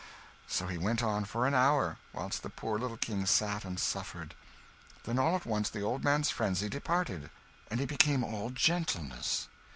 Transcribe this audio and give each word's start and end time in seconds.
So 0.47 0.65
he 0.65 0.79
went 0.79 1.03
on, 1.03 1.25
for 1.25 1.45
an 1.45 1.53
hour, 1.53 1.97
whilst 2.11 2.41
the 2.41 2.49
poor 2.49 2.79
little 2.79 2.97
King 2.97 3.27
sat 3.27 3.63
and 3.63 3.79
suffered. 3.79 4.33
Then 5.03 5.19
all 5.19 5.35
at 5.35 5.45
once 5.45 5.69
the 5.69 5.83
old 5.83 6.03
man's 6.03 6.31
frenzy 6.31 6.69
departed, 6.69 7.29
and 7.69 7.79
he 7.79 7.85
became 7.85 8.23
all 8.23 8.49
gentleness. 8.49 9.47